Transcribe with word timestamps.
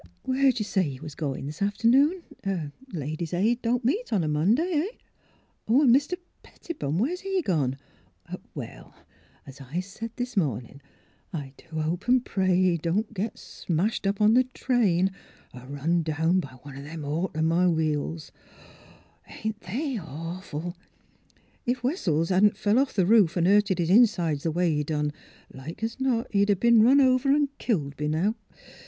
Where 0.23 0.51
'd 0.51 0.57
you 0.57 0.65
say 0.65 0.81
you 0.87 1.03
was 1.03 1.13
goin' 1.13 1.45
this 1.45 1.61
afternoon? 1.61 2.23
The 2.41 2.71
Ladies' 2.91 3.35
Aid 3.35 3.61
don't 3.61 3.85
meet 3.85 4.11
a 4.11 4.27
Monday— 4.27 4.63
heh?— 4.73 4.97
Oh! 5.67 5.83
An' 5.83 5.93
Mr. 5.93 6.15
Pettibone— 6.41 6.97
Where's 6.97 7.19
he 7.21 7.43
gone?— 7.43 7.77
Oh! 8.33 8.37
Well; 8.55 8.95
as 9.45 9.61
I 9.61 9.79
said 9.79 10.09
this 10.15 10.35
mornin', 10.35 10.81
I 11.31 11.53
do 11.55 11.79
hope 11.81 12.09
an' 12.09 12.21
pray 12.21 12.55
he 12.59 12.77
don't 12.77 13.13
git 13.13 13.37
smashed 13.37 14.07
up 14.07 14.19
on 14.19 14.33
the 14.33 14.45
train, 14.55 15.11
er 15.53 15.67
run 15.69 16.01
down 16.01 16.39
by 16.39 16.53
one 16.63 16.79
o' 16.79 16.81
them 16.81 17.05
automobiles. 17.05 18.31
My! 19.29 19.35
ain't 19.45 19.61
they 19.61 19.99
awful! 19.99 20.75
If 21.67 21.83
Wessels 21.83 22.29
hadn't 22.29 22.57
fell 22.57 22.79
off 22.79 22.95
the 22.95 23.05
roof 23.05 23.37
an' 23.37 23.45
hurted 23.45 23.79
'is 23.79 23.91
insides 23.91 24.41
the 24.41 24.51
way 24.51 24.73
he 24.73 24.83
done, 24.83 25.13
like 25.53 25.83
es 25.83 25.99
not 25.99 26.25
he'd 26.33 26.49
a 26.49 26.55
been 26.55 26.81
run 26.81 26.99
over 26.99 27.29
an' 27.29 27.49
killed 27.59 27.95
b' 27.97 28.07
now. 28.07 28.33